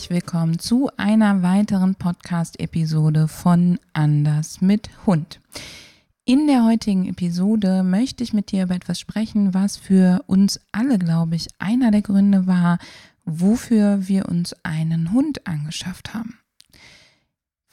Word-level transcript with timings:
Herzlich 0.00 0.22
willkommen 0.22 0.58
zu 0.58 0.88
einer 0.96 1.42
weiteren 1.42 1.94
Podcast-Episode 1.94 3.28
von 3.28 3.78
Anders 3.92 4.62
mit 4.62 4.88
Hund. 5.04 5.40
In 6.24 6.46
der 6.46 6.64
heutigen 6.64 7.06
Episode 7.06 7.82
möchte 7.82 8.24
ich 8.24 8.32
mit 8.32 8.50
dir 8.50 8.62
über 8.62 8.74
etwas 8.74 8.98
sprechen, 8.98 9.52
was 9.52 9.76
für 9.76 10.24
uns 10.26 10.58
alle, 10.72 10.98
glaube 10.98 11.36
ich, 11.36 11.48
einer 11.58 11.90
der 11.90 12.00
Gründe 12.00 12.46
war, 12.46 12.78
wofür 13.26 14.08
wir 14.08 14.26
uns 14.30 14.56
einen 14.62 15.12
Hund 15.12 15.46
angeschafft 15.46 16.14
haben. 16.14 16.39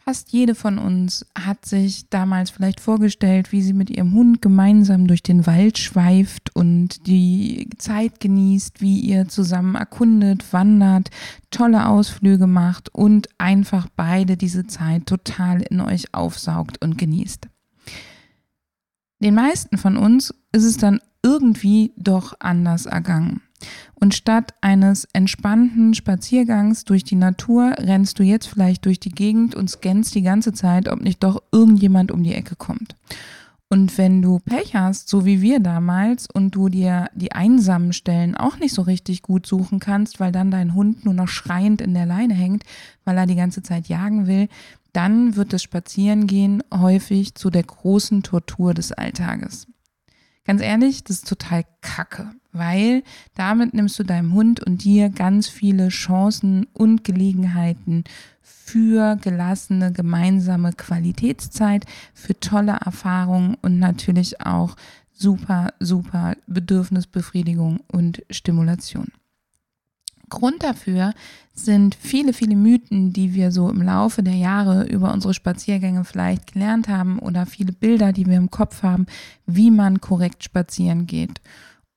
Fast 0.08 0.32
jede 0.32 0.56
von 0.56 0.78
uns 0.78 1.26
hat 1.38 1.66
sich 1.66 2.10
damals 2.10 2.50
vielleicht 2.50 2.80
vorgestellt, 2.80 3.52
wie 3.52 3.62
sie 3.62 3.74
mit 3.74 3.90
ihrem 3.90 4.14
Hund 4.14 4.42
gemeinsam 4.42 5.06
durch 5.06 5.22
den 5.22 5.46
Wald 5.46 5.78
schweift 5.80 6.56
und 6.56 7.08
die 7.08 7.70
Zeit 7.78 8.22
genießt, 8.22 8.80
wie 8.80 9.02
ihr 9.02 9.28
zusammen 9.28 9.76
erkundet, 9.76 10.54
wandert, 10.54 11.10
tolle 11.52 11.88
Ausflüge 11.88 12.48
macht 12.48 12.88
und 12.96 13.28
einfach 13.38 13.90
beide 13.98 14.38
diese 14.38 14.66
Zeit 14.66 15.08
total 15.08 15.62
in 15.64 15.82
euch 15.82 16.14
aufsaugt 16.14 16.82
und 16.82 16.98
genießt. 16.98 17.50
Den 19.20 19.36
meisten 19.36 19.78
von 19.78 19.98
uns 19.98 20.34
ist 20.54 20.64
es 20.64 20.78
dann 20.78 21.02
irgendwie 21.22 21.92
doch 21.98 22.34
anders 22.40 22.86
ergangen. 22.86 23.42
Und 23.96 24.14
statt 24.14 24.54
eines 24.62 25.06
entspannten 25.14 25.94
Spaziergangs 25.94 26.86
durch 26.86 27.04
die 27.04 27.16
Natur 27.16 27.74
rennst 27.78 28.20
du 28.20 28.24
jetzt 28.24 28.48
vielleicht 28.48 28.86
durch 28.86 29.00
die 29.00 29.12
Gegend 29.12 29.56
und 29.56 29.70
scannst 29.70 30.14
die 30.16 30.22
ganze 30.22 30.54
Zeit, 30.54 30.88
ob 30.88 31.02
nicht 31.02 31.24
doch 31.24 31.42
irgendjemand 31.52 32.12
um 32.12 32.24
die 32.24 32.34
Ecke 32.34 32.56
kommt. 32.56 32.96
Und 33.70 33.98
wenn 33.98 34.22
du 34.22 34.40
Pech 34.40 34.76
hast, 34.76 35.10
so 35.10 35.26
wie 35.26 35.42
wir 35.42 35.60
damals, 35.60 36.28
und 36.32 36.52
du 36.52 36.70
dir 36.70 37.10
die 37.14 37.34
einsamen 37.34 37.92
Stellen 37.92 38.38
auch 38.38 38.60
nicht 38.60 38.74
so 38.74 38.82
richtig 38.82 39.24
gut 39.24 39.46
suchen 39.46 39.80
kannst, 39.80 40.22
weil 40.22 40.32
dann 40.32 40.52
dein 40.52 40.74
Hund 40.74 41.04
nur 41.04 41.14
noch 41.14 41.28
schreiend 41.28 41.82
in 41.82 41.94
der 41.94 42.06
Leine 42.06 42.34
hängt, 42.34 42.64
weil 43.04 43.18
er 43.18 43.26
die 43.26 43.36
ganze 43.36 43.64
Zeit 43.64 43.90
jagen 43.90 44.26
will, 44.26 44.48
dann 44.94 45.36
wird 45.36 45.52
das 45.52 45.64
Spazierengehen 45.64 46.64
häufig 46.74 47.36
zu 47.36 47.50
der 47.50 47.64
großen 47.64 48.24
Tortur 48.24 48.74
des 48.74 48.94
Alltages. 48.94 49.68
Ganz 50.46 50.62
ehrlich, 50.62 51.04
das 51.04 51.18
ist 51.18 51.28
total 51.28 51.66
kacke, 51.82 52.32
weil 52.58 53.04
damit 53.36 53.74
nimmst 53.74 53.98
du 54.00 54.04
deinem 54.04 54.34
Hund 54.34 54.62
und 54.62 54.84
dir 54.84 55.10
ganz 55.10 55.48
viele 55.48 55.90
Chancen 55.90 56.68
und 56.74 57.04
Gelegenheiten 57.04 58.04
für 58.42 59.16
gelassene 59.16 59.92
gemeinsame 59.92 60.74
Qualitätszeit, 60.74 61.86
für 62.14 62.38
tolle 62.40 62.78
Erfahrungen 62.86 63.56
und 63.62 63.80
natürlich 63.80 64.42
auch 64.42 64.76
super, 65.14 65.74
super 65.80 66.36
Bedürfnisbefriedigung 66.48 67.80
und 67.88 68.24
Stimulation. 68.30 69.08
Grund 70.30 70.64
dafür 70.64 71.14
sind 71.54 71.96
viele, 71.96 72.34
viele 72.34 72.56
Mythen, 72.56 73.14
die 73.14 73.34
wir 73.34 73.52
so 73.52 73.70
im 73.70 73.82
Laufe 73.82 74.22
der 74.22 74.36
Jahre 74.36 74.84
über 74.84 75.14
unsere 75.14 75.34
Spaziergänge 75.34 76.04
vielleicht 76.04 76.54
gelernt 76.54 76.90
haben 76.90 77.20
oder 77.20 77.46
viele 77.46 77.72
Bilder, 77.72 78.12
die 78.12 78.26
wir 78.26 78.36
im 78.36 78.52
Kopf 78.52 78.84
haben, 78.84 79.06
wie 79.46 79.72
man 79.72 80.02
korrekt 80.02 80.44
spazieren 80.44 81.08
geht. 81.08 81.42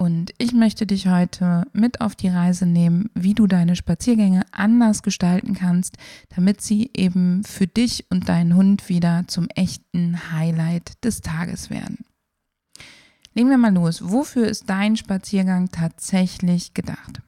Und 0.00 0.32
ich 0.38 0.54
möchte 0.54 0.86
dich 0.86 1.08
heute 1.08 1.64
mit 1.74 2.00
auf 2.00 2.16
die 2.16 2.28
Reise 2.28 2.64
nehmen, 2.64 3.10
wie 3.12 3.34
du 3.34 3.46
deine 3.46 3.76
Spaziergänge 3.76 4.46
anders 4.50 5.02
gestalten 5.02 5.52
kannst, 5.52 5.98
damit 6.34 6.62
sie 6.62 6.90
eben 6.96 7.44
für 7.44 7.66
dich 7.66 8.06
und 8.08 8.30
deinen 8.30 8.56
Hund 8.56 8.88
wieder 8.88 9.24
zum 9.26 9.46
echten 9.54 10.32
Highlight 10.32 11.04
des 11.04 11.20
Tages 11.20 11.68
werden. 11.68 11.98
Legen 13.34 13.50
wir 13.50 13.58
mal 13.58 13.74
los. 13.74 14.00
Wofür 14.02 14.48
ist 14.48 14.70
dein 14.70 14.96
Spaziergang 14.96 15.68
tatsächlich 15.70 16.72
gedacht? 16.72 17.20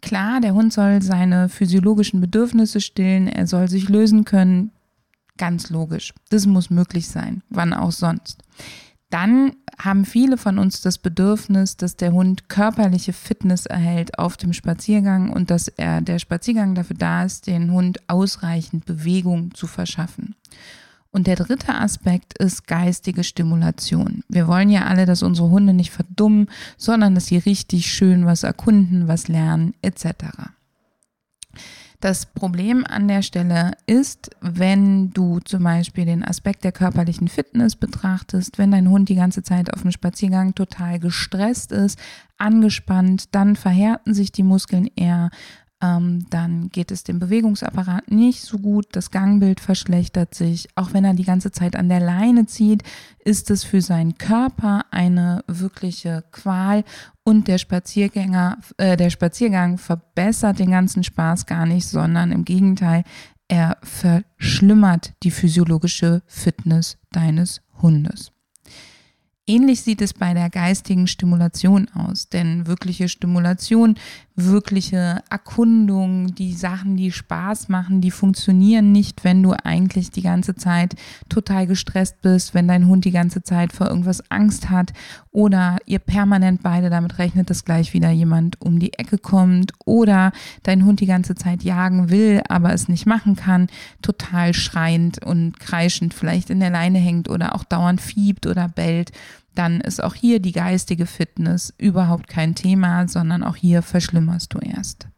Klar, 0.00 0.40
der 0.40 0.54
Hund 0.54 0.72
soll 0.72 1.02
seine 1.02 1.50
physiologischen 1.50 2.22
Bedürfnisse 2.22 2.80
stillen, 2.80 3.28
er 3.28 3.46
soll 3.46 3.68
sich 3.68 3.90
lösen 3.90 4.24
können. 4.24 4.70
Ganz 5.36 5.68
logisch. 5.68 6.14
Das 6.30 6.46
muss 6.46 6.70
möglich 6.70 7.08
sein, 7.08 7.42
wann 7.50 7.74
auch 7.74 7.92
sonst. 7.92 8.42
Dann 9.10 9.52
haben 9.78 10.04
viele 10.04 10.36
von 10.36 10.58
uns 10.58 10.80
das 10.80 10.98
Bedürfnis, 10.98 11.76
dass 11.76 11.96
der 11.96 12.12
Hund 12.12 12.48
körperliche 12.48 13.12
Fitness 13.12 13.66
erhält 13.66 14.18
auf 14.18 14.36
dem 14.36 14.52
Spaziergang 14.52 15.30
und 15.30 15.50
dass 15.50 15.68
er 15.68 16.00
der 16.00 16.18
Spaziergang 16.18 16.74
dafür 16.74 16.96
da 16.96 17.24
ist, 17.24 17.46
den 17.46 17.70
Hund 17.70 18.00
ausreichend 18.08 18.84
Bewegung 18.84 19.54
zu 19.54 19.66
verschaffen. 19.66 20.34
Und 21.12 21.26
der 21.28 21.36
dritte 21.36 21.74
Aspekt 21.74 22.36
ist 22.36 22.66
geistige 22.66 23.24
Stimulation. 23.24 24.22
Wir 24.28 24.48
wollen 24.48 24.68
ja 24.68 24.84
alle, 24.84 25.06
dass 25.06 25.22
unsere 25.22 25.48
Hunde 25.48 25.72
nicht 25.72 25.90
verdummen, 25.90 26.50
sondern 26.76 27.14
dass 27.14 27.26
sie 27.26 27.38
richtig 27.38 27.86
schön 27.86 28.26
was 28.26 28.42
erkunden, 28.42 29.08
was 29.08 29.28
lernen 29.28 29.72
etc. 29.82 30.06
Das 32.06 32.24
Problem 32.24 32.86
an 32.88 33.08
der 33.08 33.20
Stelle 33.22 33.72
ist, 33.86 34.30
wenn 34.40 35.10
du 35.10 35.40
zum 35.40 35.64
Beispiel 35.64 36.04
den 36.04 36.22
Aspekt 36.22 36.62
der 36.62 36.70
körperlichen 36.70 37.26
Fitness 37.26 37.74
betrachtest, 37.74 38.58
wenn 38.58 38.70
dein 38.70 38.88
Hund 38.88 39.08
die 39.08 39.16
ganze 39.16 39.42
Zeit 39.42 39.74
auf 39.74 39.82
dem 39.82 39.90
Spaziergang 39.90 40.54
total 40.54 41.00
gestresst 41.00 41.72
ist, 41.72 41.98
angespannt, 42.38 43.34
dann 43.34 43.56
verhärten 43.56 44.14
sich 44.14 44.30
die 44.30 44.44
Muskeln 44.44 44.88
eher, 44.94 45.30
ähm, 45.82 46.26
dann 46.30 46.70
geht 46.70 46.90
es 46.90 47.04
dem 47.04 47.18
Bewegungsapparat 47.18 48.10
nicht 48.10 48.42
so 48.42 48.58
gut, 48.58 48.86
das 48.92 49.10
Gangbild 49.10 49.60
verschlechtert 49.60 50.34
sich. 50.34 50.68
Auch 50.74 50.94
wenn 50.94 51.04
er 51.04 51.14
die 51.14 51.24
ganze 51.24 51.52
Zeit 51.52 51.76
an 51.76 51.88
der 51.88 52.00
Leine 52.00 52.46
zieht, 52.46 52.82
ist 53.24 53.50
es 53.50 53.62
für 53.62 53.82
seinen 53.82 54.16
Körper 54.16 54.86
eine 54.90 55.44
wirkliche 55.46 56.24
Qual 56.32 56.84
und 57.24 57.48
der 57.48 57.58
Spaziergänger, 57.58 58.58
äh, 58.78 58.96
der 58.96 59.10
Spaziergang 59.10 59.76
verbessert 59.76 60.58
den 60.58 60.70
ganzen 60.70 61.04
Spaß 61.04 61.44
gar 61.44 61.66
nicht, 61.66 61.86
sondern 61.86 62.32
im 62.32 62.44
Gegenteil, 62.44 63.04
er 63.48 63.76
verschlimmert 63.82 65.12
die 65.22 65.30
physiologische 65.30 66.22
Fitness 66.26 66.98
deines 67.12 67.60
Hundes. 67.82 68.32
Ähnlich 69.48 69.82
sieht 69.82 70.02
es 70.02 70.12
bei 70.12 70.34
der 70.34 70.50
geistigen 70.50 71.06
Stimulation 71.06 71.88
aus, 71.90 72.28
denn 72.28 72.66
wirkliche 72.66 73.08
Stimulation, 73.08 73.94
wirkliche 74.36 75.22
Erkundung, 75.30 76.34
die 76.34 76.52
Sachen, 76.52 76.96
die 76.96 77.10
Spaß 77.10 77.70
machen, 77.70 78.02
die 78.02 78.10
funktionieren 78.10 78.92
nicht, 78.92 79.24
wenn 79.24 79.42
du 79.42 79.54
eigentlich 79.64 80.10
die 80.10 80.22
ganze 80.22 80.54
Zeit 80.54 80.94
total 81.30 81.66
gestresst 81.66 82.20
bist, 82.20 82.54
wenn 82.54 82.68
dein 82.68 82.86
Hund 82.86 83.06
die 83.06 83.12
ganze 83.12 83.42
Zeit 83.42 83.72
vor 83.72 83.88
irgendwas 83.88 84.30
Angst 84.30 84.68
hat 84.68 84.92
oder 85.32 85.78
ihr 85.86 85.98
permanent 85.98 86.62
beide 86.62 86.90
damit 86.90 87.18
rechnet, 87.18 87.48
dass 87.48 87.64
gleich 87.64 87.94
wieder 87.94 88.10
jemand 88.10 88.60
um 88.60 88.78
die 88.78 88.92
Ecke 88.92 89.16
kommt 89.16 89.72
oder 89.86 90.32
dein 90.62 90.84
Hund 90.84 91.00
die 91.00 91.06
ganze 91.06 91.34
Zeit 91.34 91.62
jagen 91.62 92.10
will, 92.10 92.42
aber 92.48 92.74
es 92.74 92.88
nicht 92.88 93.06
machen 93.06 93.36
kann, 93.36 93.68
total 94.02 94.52
schreiend 94.52 95.24
und 95.24 95.58
kreischend 95.58 96.12
vielleicht 96.12 96.50
in 96.50 96.60
der 96.60 96.70
Leine 96.70 96.98
hängt 96.98 97.30
oder 97.30 97.54
auch 97.54 97.64
dauernd 97.64 98.02
fiebt 98.02 98.46
oder 98.46 98.68
bellt 98.68 99.12
dann 99.58 99.80
ist 99.80 100.02
auch 100.02 100.14
hier 100.14 100.40
die 100.40 100.52
geistige 100.52 101.06
Fitness 101.06 101.74
überhaupt 101.78 102.28
kein 102.28 102.54
Thema, 102.54 103.08
sondern 103.08 103.42
auch 103.42 103.56
hier 103.56 103.82
verschlimmerst 103.82 104.54
du 104.54 104.58
erst. 104.58 105.08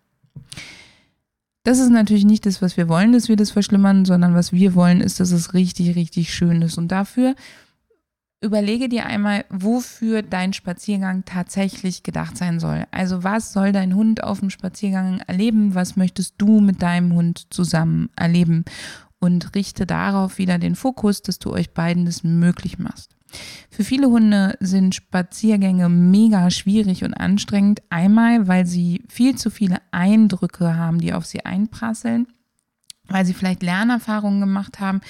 Das 1.65 1.79
ist 1.79 1.91
natürlich 1.91 2.25
nicht 2.25 2.47
das, 2.47 2.63
was 2.63 2.77
wir 2.77 2.89
wollen, 2.89 3.13
dass 3.13 3.29
wir 3.29 3.37
das 3.37 3.51
verschlimmern, 3.51 4.05
sondern 4.05 4.35
was 4.35 4.53
wir 4.53 4.75
wollen, 4.75 5.03
ist, 5.03 5.21
dass 5.21 5.33
es 5.33 5.53
richtig, 5.53 5.97
richtig 5.97 6.33
schön 6.33 6.63
ist. 6.63 6.79
Und 6.79 6.89
dafür 6.89 7.35
überlege 8.41 8.89
dir 8.89 9.07
einmal, 9.07 9.45
wofür 9.51 10.23
dein 10.23 10.53
Spaziergang 10.53 11.25
tatsächlich 11.25 12.05
gedacht 12.05 12.37
sein 12.37 12.61
soll. 12.61 12.87
Also 12.91 13.25
was 13.25 13.53
soll 13.53 13.73
dein 13.73 13.95
Hund 13.95 14.23
auf 14.23 14.41
dem 14.41 14.51
Spaziergang 14.51 15.21
erleben? 15.27 15.75
Was 15.75 15.97
möchtest 15.97 16.37
du 16.39 16.61
mit 16.61 16.81
deinem 16.81 17.13
Hund 17.13 17.49
zusammen 17.51 18.09
erleben? 18.17 18.65
Und 19.21 19.57
richte 19.57 19.85
darauf 19.85 20.39
wieder 20.39 20.59
den 20.59 20.77
Fokus, 20.77 21.23
dass 21.23 21.41
du 21.41 21.53
euch 21.53 21.75
beiden 21.75 22.07
das 22.07 22.23
möglich 22.23 22.79
machst. 22.79 23.18
Für 23.71 23.85
viele 23.85 24.09
Hunde 24.09 24.57
sind 24.61 24.95
Spaziergänge 24.95 25.89
mega 25.89 26.51
schwierig 26.51 27.05
und 27.05 27.15
anstrengend. 27.15 27.83
Einmal, 27.91 28.49
weil 28.49 28.67
sie 28.67 29.03
viel 29.09 29.37
zu 29.37 29.51
viele 29.51 29.79
Eindrücke 29.91 30.77
haben, 30.77 31.01
die 31.01 31.13
auf 31.13 31.27
sie 31.27 31.45
einprasseln, 31.45 32.27
weil 33.07 33.25
sie 33.25 33.35
vielleicht 33.35 33.63
Lernerfahrungen 33.63 34.41
gemacht 34.41 34.81
haben, 34.81 35.01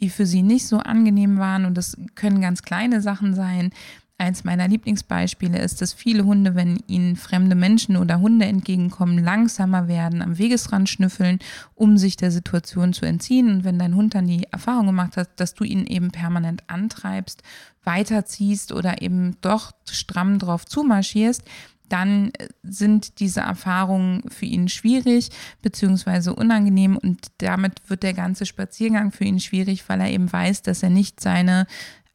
die 0.00 0.10
für 0.10 0.26
sie 0.26 0.42
nicht 0.42 0.66
so 0.66 0.78
angenehm 0.78 1.38
waren. 1.38 1.64
Und 1.64 1.74
das 1.76 1.96
können 2.14 2.40
ganz 2.40 2.62
kleine 2.62 3.00
Sachen 3.00 3.34
sein. 3.34 3.70
Eins 4.16 4.44
meiner 4.44 4.68
Lieblingsbeispiele 4.68 5.58
ist, 5.58 5.82
dass 5.82 5.92
viele 5.92 6.24
Hunde, 6.24 6.54
wenn 6.54 6.78
ihnen 6.86 7.16
fremde 7.16 7.56
Menschen 7.56 7.96
oder 7.96 8.20
Hunde 8.20 8.46
entgegenkommen, 8.46 9.18
langsamer 9.18 9.88
werden, 9.88 10.22
am 10.22 10.38
Wegesrand 10.38 10.88
schnüffeln, 10.88 11.40
um 11.74 11.98
sich 11.98 12.16
der 12.16 12.30
Situation 12.30 12.92
zu 12.92 13.06
entziehen. 13.06 13.50
Und 13.50 13.64
wenn 13.64 13.76
dein 13.76 13.96
Hund 13.96 14.14
dann 14.14 14.28
die 14.28 14.46
Erfahrung 14.52 14.86
gemacht 14.86 15.16
hat, 15.16 15.40
dass 15.40 15.54
du 15.54 15.64
ihn 15.64 15.84
eben 15.86 16.12
permanent 16.12 16.62
antreibst, 16.68 17.42
weiterziehst 17.82 18.70
oder 18.70 19.02
eben 19.02 19.36
doch 19.40 19.72
stramm 19.90 20.38
drauf 20.38 20.64
zumarschierst, 20.64 21.42
dann 21.88 22.30
sind 22.62 23.20
diese 23.20 23.40
Erfahrungen 23.40 24.22
für 24.30 24.46
ihn 24.46 24.68
schwierig 24.68 25.30
bzw. 25.62 26.30
unangenehm 26.30 26.96
und 26.96 27.26
damit 27.38 27.88
wird 27.88 28.02
der 28.02 28.14
ganze 28.14 28.46
Spaziergang 28.46 29.12
für 29.12 29.24
ihn 29.24 29.40
schwierig, 29.40 29.88
weil 29.88 30.00
er 30.00 30.10
eben 30.10 30.32
weiß, 30.32 30.62
dass 30.62 30.82
er 30.82 30.90
nicht 30.90 31.20
seine 31.20 31.66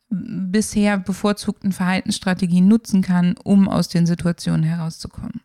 bisher 0.09 0.97
bevorzugten 0.97 1.71
Verhaltensstrategien 1.71 2.67
nutzen 2.67 3.01
kann, 3.01 3.35
um 3.43 3.67
aus 3.67 3.89
den 3.89 4.05
Situationen 4.05 4.63
herauszukommen. 4.63 5.41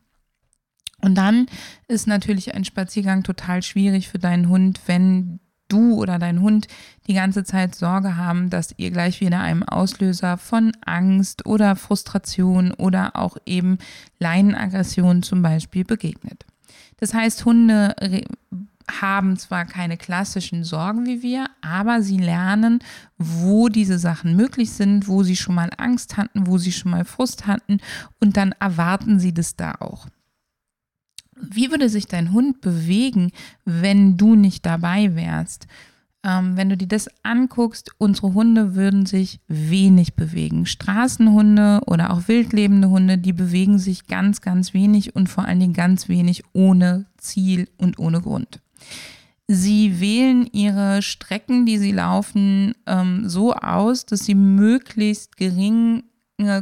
Und 1.02 1.16
dann 1.16 1.46
ist 1.86 2.06
natürlich 2.06 2.54
ein 2.54 2.64
Spaziergang 2.64 3.22
total 3.22 3.62
schwierig 3.62 4.08
für 4.08 4.18
deinen 4.18 4.48
Hund, 4.48 4.80
wenn 4.86 5.40
du 5.68 5.94
oder 5.94 6.18
dein 6.18 6.40
Hund 6.40 6.66
die 7.06 7.14
ganze 7.14 7.44
Zeit 7.44 7.74
Sorge 7.74 8.16
haben, 8.16 8.48
dass 8.48 8.74
ihr 8.78 8.90
gleich 8.90 9.20
wieder 9.20 9.40
einem 9.40 9.62
Auslöser 9.62 10.38
von 10.38 10.72
Angst 10.84 11.46
oder 11.46 11.76
Frustration 11.76 12.72
oder 12.72 13.16
auch 13.16 13.36
eben 13.44 13.78
Leinenaggression 14.18 15.22
zum 15.22 15.42
Beispiel 15.42 15.84
begegnet. 15.84 16.46
Das 16.98 17.12
heißt, 17.12 17.44
Hunde 17.44 17.94
haben 18.90 19.36
zwar 19.36 19.64
keine 19.64 19.96
klassischen 19.96 20.64
Sorgen 20.64 21.06
wie 21.06 21.22
wir, 21.22 21.46
aber 21.62 22.02
sie 22.02 22.18
lernen, 22.18 22.80
wo 23.18 23.68
diese 23.68 23.98
Sachen 23.98 24.36
möglich 24.36 24.72
sind, 24.72 25.08
wo 25.08 25.22
sie 25.22 25.36
schon 25.36 25.54
mal 25.54 25.70
Angst 25.76 26.16
hatten, 26.16 26.46
wo 26.46 26.58
sie 26.58 26.72
schon 26.72 26.90
mal 26.90 27.04
Frust 27.04 27.46
hatten 27.46 27.78
und 28.20 28.36
dann 28.36 28.52
erwarten 28.60 29.18
sie 29.18 29.32
das 29.32 29.56
da 29.56 29.76
auch. 29.80 30.06
Wie 31.36 31.70
würde 31.70 31.88
sich 31.88 32.06
dein 32.06 32.32
Hund 32.32 32.60
bewegen, 32.60 33.30
wenn 33.64 34.16
du 34.16 34.36
nicht 34.36 34.64
dabei 34.64 35.14
wärst? 35.16 35.66
Ähm, 36.24 36.56
wenn 36.56 36.70
du 36.70 36.76
dir 36.76 36.88
das 36.88 37.08
anguckst, 37.22 37.90
unsere 37.98 38.32
Hunde 38.32 38.74
würden 38.74 39.04
sich 39.04 39.40
wenig 39.46 40.14
bewegen. 40.14 40.64
Straßenhunde 40.64 41.82
oder 41.86 42.12
auch 42.12 42.28
wildlebende 42.28 42.88
Hunde, 42.88 43.18
die 43.18 43.34
bewegen 43.34 43.78
sich 43.78 44.06
ganz, 44.06 44.40
ganz 44.40 44.72
wenig 44.72 45.14
und 45.14 45.28
vor 45.28 45.44
allen 45.44 45.60
Dingen 45.60 45.74
ganz 45.74 46.08
wenig 46.08 46.42
ohne 46.54 47.04
Ziel 47.18 47.68
und 47.76 47.98
ohne 47.98 48.22
Grund. 48.22 48.60
Sie 49.46 50.00
wählen 50.00 50.46
ihre 50.52 51.02
Strecken, 51.02 51.66
die 51.66 51.78
sie 51.78 51.92
laufen, 51.92 52.74
ähm, 52.86 53.28
so 53.28 53.52
aus, 53.52 54.06
dass 54.06 54.24
sie 54.24 54.34
möglichst 54.34 55.36
geringe 55.36 56.02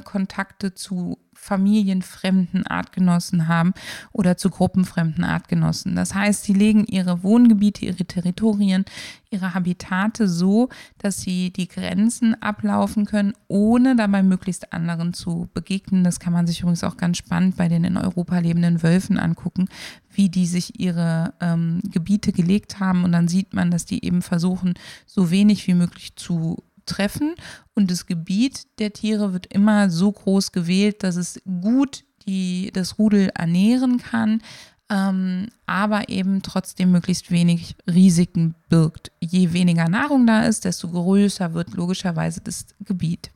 Kontakte 0.05 0.75
zu 0.75 1.19
familienfremden 1.35 2.67
Artgenossen 2.67 3.49
haben 3.49 3.73
oder 4.13 4.37
zu 4.37 4.51
gruppenfremden 4.51 5.25
Artgenossen. 5.25 5.97
Das 5.97 6.15
heißt, 6.15 6.45
sie 6.45 6.53
legen 6.53 6.85
ihre 6.85 7.23
Wohngebiete, 7.23 7.87
ihre 7.87 8.05
Territorien, 8.05 8.85
ihre 9.31 9.55
Habitate 9.55 10.29
so, 10.29 10.69
dass 10.99 11.23
sie 11.23 11.51
die 11.51 11.69
Grenzen 11.69 12.41
ablaufen 12.41 13.07
können, 13.07 13.33
ohne 13.49 13.97
dabei 13.97 14.23
möglichst 14.23 14.75
anderen 14.75 15.15
zu 15.15 15.49
begegnen. 15.55 16.05
Das 16.05 16.21
kann 16.21 16.35
man 16.35 16.47
sich 16.47 16.61
übrigens 16.61 16.85
auch 16.85 16.99
ganz 16.99 17.17
spannend 17.17 17.57
bei 17.57 17.69
den 17.69 17.85
in 17.85 17.97
Europa 17.97 18.39
lebenden 18.39 18.83
Wölfen 18.83 19.19
angucken, 19.19 19.69
wie 20.11 20.29
die 20.29 20.47
sich 20.47 20.79
ihre 20.79 21.33
ähm, 21.41 21.81
Gebiete 21.91 22.33
gelegt 22.33 22.79
haben. 22.79 23.05
Und 23.05 23.13
dann 23.13 23.27
sieht 23.27 23.55
man, 23.55 23.71
dass 23.71 23.87
die 23.87 24.05
eben 24.05 24.21
versuchen, 24.21 24.75
so 25.07 25.31
wenig 25.31 25.67
wie 25.67 25.75
möglich 25.75 26.15
zu 26.15 26.63
treffen 26.87 27.35
und 27.75 27.91
das 27.91 28.07
Gebiet 28.07 28.67
der 28.79 28.93
Tiere 28.93 29.33
wird 29.33 29.47
immer 29.47 29.91
so 29.91 30.13
groß 30.13 30.53
gewählt, 30.53 31.03
dass 31.03 31.17
es 31.17 31.41
gut 31.61 32.05
die, 32.27 32.71
das 32.73 32.99
Rudel 32.99 33.31
ernähren 33.35 33.99
kann, 33.99 34.43
ähm, 34.91 35.49
aber 35.67 36.09
eben 36.09 36.43
trotzdem 36.43 36.93
möglichst 36.93 37.31
wenig 37.31 37.77
Risiken 37.87 38.55
birgt. 38.69 39.11
Je 39.21 39.53
weniger 39.53 39.89
Nahrung 39.89 40.27
da 40.27 40.45
ist, 40.45 40.65
desto 40.65 40.89
größer 40.89 41.55
wird 41.55 41.73
logischerweise 41.75 42.41
das 42.41 42.67
Gebiet. 42.81 43.31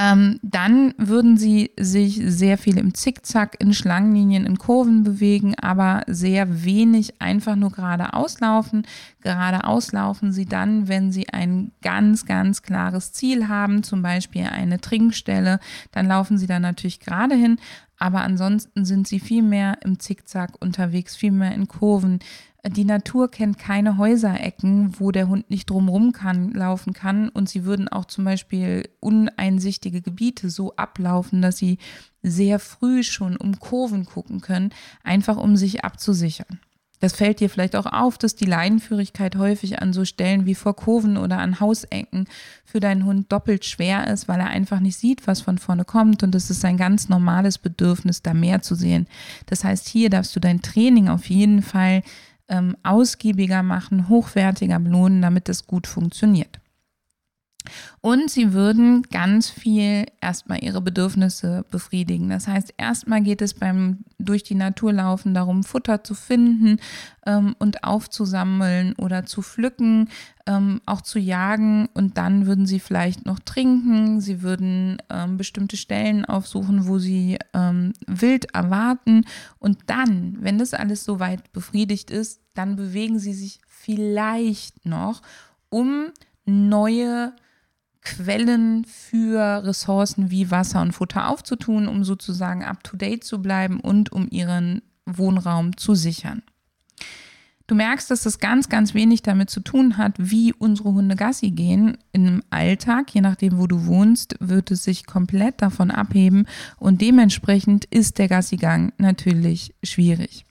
Ähm, 0.00 0.38
dann 0.42 0.94
würden 0.96 1.36
sie 1.36 1.72
sich 1.76 2.20
sehr 2.24 2.56
viel 2.56 2.78
im 2.78 2.94
Zickzack, 2.94 3.56
in 3.58 3.74
Schlangenlinien, 3.74 4.46
in 4.46 4.56
Kurven 4.56 5.02
bewegen, 5.02 5.56
aber 5.60 6.04
sehr 6.06 6.64
wenig 6.64 7.20
einfach 7.20 7.56
nur 7.56 7.72
geradeaus 7.72 8.38
laufen. 8.38 8.86
Geradeaus 9.22 9.90
laufen 9.90 10.30
sie 10.30 10.46
dann, 10.46 10.86
wenn 10.86 11.10
sie 11.10 11.28
ein 11.30 11.72
ganz, 11.82 12.26
ganz 12.26 12.62
klares 12.62 13.12
Ziel 13.12 13.48
haben, 13.48 13.82
zum 13.82 14.02
Beispiel 14.02 14.44
eine 14.44 14.80
Trinkstelle, 14.80 15.58
dann 15.90 16.06
laufen 16.06 16.38
sie 16.38 16.46
da 16.46 16.60
natürlich 16.60 17.00
gerade 17.00 17.34
hin. 17.34 17.58
Aber 17.98 18.20
ansonsten 18.20 18.84
sind 18.84 19.08
sie 19.08 19.18
viel 19.18 19.42
mehr 19.42 19.78
im 19.82 19.98
Zickzack 19.98 20.52
unterwegs, 20.60 21.16
viel 21.16 21.32
mehr 21.32 21.52
in 21.52 21.66
Kurven, 21.66 22.20
die 22.66 22.84
Natur 22.84 23.30
kennt 23.30 23.58
keine 23.58 23.98
Häuserecken, 23.98 24.98
wo 24.98 25.12
der 25.12 25.28
Hund 25.28 25.48
nicht 25.50 25.70
drumrum 25.70 26.12
kann, 26.12 26.52
laufen 26.52 26.92
kann. 26.92 27.28
Und 27.28 27.48
sie 27.48 27.64
würden 27.64 27.88
auch 27.88 28.04
zum 28.04 28.24
Beispiel 28.24 28.88
uneinsichtige 29.00 30.02
Gebiete 30.02 30.50
so 30.50 30.74
ablaufen, 30.76 31.40
dass 31.40 31.56
sie 31.56 31.78
sehr 32.22 32.58
früh 32.58 33.02
schon 33.02 33.36
um 33.36 33.58
Kurven 33.58 34.04
gucken 34.04 34.40
können, 34.40 34.70
einfach 35.04 35.36
um 35.36 35.56
sich 35.56 35.84
abzusichern. 35.84 36.58
Das 37.00 37.12
fällt 37.12 37.38
dir 37.38 37.48
vielleicht 37.48 37.76
auch 37.76 37.86
auf, 37.86 38.18
dass 38.18 38.34
die 38.34 38.44
Leinenführigkeit 38.44 39.36
häufig 39.36 39.80
an 39.80 39.92
so 39.92 40.04
Stellen 40.04 40.46
wie 40.46 40.56
vor 40.56 40.74
Kurven 40.74 41.16
oder 41.16 41.38
an 41.38 41.60
Hausecken 41.60 42.26
für 42.64 42.80
deinen 42.80 43.04
Hund 43.04 43.30
doppelt 43.30 43.64
schwer 43.64 44.08
ist, 44.08 44.26
weil 44.26 44.40
er 44.40 44.48
einfach 44.48 44.80
nicht 44.80 44.98
sieht, 44.98 45.26
was 45.28 45.40
von 45.40 45.58
vorne 45.58 45.84
kommt. 45.84 46.24
Und 46.24 46.34
es 46.34 46.50
ist 46.50 46.64
ein 46.64 46.76
ganz 46.76 47.08
normales 47.08 47.58
Bedürfnis, 47.58 48.22
da 48.22 48.34
mehr 48.34 48.62
zu 48.62 48.74
sehen. 48.74 49.06
Das 49.46 49.62
heißt, 49.62 49.88
hier 49.88 50.10
darfst 50.10 50.34
du 50.34 50.40
dein 50.40 50.60
Training 50.60 51.08
auf 51.08 51.30
jeden 51.30 51.62
Fall 51.62 52.02
ähm, 52.48 52.76
ausgiebiger 52.82 53.62
machen, 53.62 54.08
hochwertiger 54.08 54.78
belohnen, 54.78 55.22
damit 55.22 55.48
es 55.48 55.66
gut 55.66 55.86
funktioniert. 55.86 56.60
Und 58.00 58.30
sie 58.30 58.52
würden 58.52 59.02
ganz 59.02 59.50
viel 59.50 60.06
erstmal 60.20 60.62
ihre 60.62 60.80
Bedürfnisse 60.80 61.64
befriedigen. 61.70 62.28
Das 62.28 62.46
heißt, 62.46 62.74
erstmal 62.78 63.20
geht 63.20 63.42
es 63.42 63.54
beim 63.54 63.98
durch 64.18 64.42
die 64.42 64.54
Natur 64.54 64.92
laufen 64.92 65.34
darum, 65.34 65.64
Futter 65.64 66.04
zu 66.04 66.14
finden 66.14 66.78
ähm, 67.26 67.54
und 67.58 67.84
aufzusammeln 67.84 68.94
oder 68.94 69.26
zu 69.26 69.42
pflücken, 69.42 70.08
ähm, 70.46 70.80
auch 70.86 71.00
zu 71.00 71.18
jagen. 71.18 71.88
Und 71.94 72.16
dann 72.16 72.46
würden 72.46 72.66
sie 72.66 72.80
vielleicht 72.80 73.26
noch 73.26 73.40
trinken. 73.40 74.20
Sie 74.20 74.42
würden 74.42 74.98
ähm, 75.10 75.36
bestimmte 75.36 75.76
Stellen 75.76 76.24
aufsuchen, 76.24 76.86
wo 76.86 76.98
sie 76.98 77.38
ähm, 77.52 77.92
wild 78.06 78.54
erwarten. 78.54 79.24
Und 79.58 79.78
dann, 79.86 80.38
wenn 80.40 80.58
das 80.58 80.72
alles 80.74 81.04
soweit 81.04 81.52
befriedigt 81.52 82.10
ist, 82.10 82.40
dann 82.54 82.76
bewegen 82.76 83.18
sie 83.18 83.34
sich 83.34 83.60
vielleicht 83.66 84.86
noch, 84.86 85.22
um 85.68 86.06
neue 86.46 87.32
Quellen 88.02 88.84
für 88.84 89.64
Ressourcen 89.64 90.30
wie 90.30 90.50
Wasser 90.50 90.80
und 90.80 90.92
Futter 90.92 91.28
aufzutun, 91.28 91.88
um 91.88 92.04
sozusagen 92.04 92.64
up-to-date 92.64 93.24
zu 93.24 93.42
bleiben 93.42 93.80
und 93.80 94.12
um 94.12 94.28
ihren 94.30 94.82
Wohnraum 95.04 95.76
zu 95.76 95.94
sichern. 95.94 96.42
Du 97.68 97.74
merkst, 97.74 98.10
dass 98.10 98.22
das 98.22 98.38
ganz, 98.38 98.70
ganz 98.70 98.94
wenig 98.94 99.20
damit 99.20 99.50
zu 99.50 99.60
tun 99.60 99.98
hat, 99.98 100.14
wie 100.16 100.54
unsere 100.54 100.94
Hunde 100.94 101.16
Gassi 101.16 101.50
gehen. 101.50 101.98
Im 102.12 102.42
Alltag, 102.48 103.14
je 103.14 103.20
nachdem, 103.20 103.58
wo 103.58 103.66
du 103.66 103.84
wohnst, 103.84 104.36
wird 104.40 104.70
es 104.70 104.84
sich 104.84 105.06
komplett 105.06 105.60
davon 105.60 105.90
abheben 105.90 106.46
und 106.78 107.02
dementsprechend 107.02 107.84
ist 107.84 108.18
der 108.18 108.28
Gassigang 108.28 108.92
natürlich 108.96 109.74
schwierig. 109.82 110.46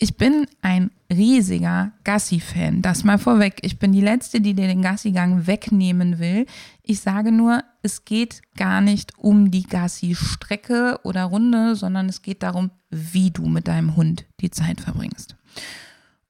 Ich 0.00 0.16
bin 0.16 0.46
ein 0.62 0.92
riesiger 1.10 1.90
Gassi-Fan. 2.04 2.82
Das 2.82 3.02
mal 3.02 3.18
vorweg. 3.18 3.58
Ich 3.62 3.80
bin 3.80 3.90
die 3.90 4.00
Letzte, 4.00 4.40
die 4.40 4.54
dir 4.54 4.68
den 4.68 4.80
Gassigang 4.80 5.48
wegnehmen 5.48 6.20
will. 6.20 6.46
Ich 6.84 7.00
sage 7.00 7.32
nur, 7.32 7.64
es 7.82 8.04
geht 8.04 8.42
gar 8.56 8.80
nicht 8.80 9.18
um 9.18 9.50
die 9.50 9.64
Gassi-Strecke 9.64 11.00
oder 11.02 11.24
Runde, 11.24 11.74
sondern 11.74 12.08
es 12.08 12.22
geht 12.22 12.44
darum, 12.44 12.70
wie 12.90 13.32
du 13.32 13.48
mit 13.48 13.66
deinem 13.66 13.96
Hund 13.96 14.24
die 14.40 14.50
Zeit 14.50 14.80
verbringst. 14.80 15.34